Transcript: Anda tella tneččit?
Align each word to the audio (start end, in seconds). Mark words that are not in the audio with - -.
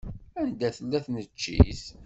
Anda 0.41 0.69
tella 0.77 0.99
tneččit? 1.05 1.83